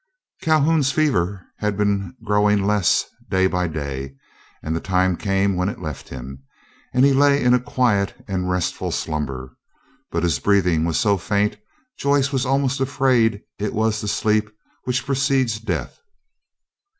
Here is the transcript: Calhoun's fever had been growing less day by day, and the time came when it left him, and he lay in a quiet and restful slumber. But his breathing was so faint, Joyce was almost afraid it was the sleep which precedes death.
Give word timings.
Calhoun's 0.41 0.91
fever 0.91 1.45
had 1.59 1.77
been 1.77 2.15
growing 2.25 2.65
less 2.65 3.05
day 3.29 3.45
by 3.45 3.67
day, 3.67 4.15
and 4.63 4.75
the 4.75 4.79
time 4.79 5.15
came 5.15 5.55
when 5.55 5.69
it 5.69 5.79
left 5.79 6.09
him, 6.09 6.41
and 6.91 7.05
he 7.05 7.13
lay 7.13 7.43
in 7.43 7.53
a 7.53 7.59
quiet 7.59 8.15
and 8.27 8.49
restful 8.49 8.89
slumber. 8.89 9.55
But 10.09 10.23
his 10.23 10.39
breathing 10.39 10.85
was 10.85 10.99
so 10.99 11.17
faint, 11.19 11.57
Joyce 11.99 12.31
was 12.31 12.47
almost 12.47 12.79
afraid 12.79 13.43
it 13.59 13.75
was 13.75 14.01
the 14.01 14.07
sleep 14.07 14.49
which 14.85 15.05
precedes 15.05 15.59
death. 15.59 15.99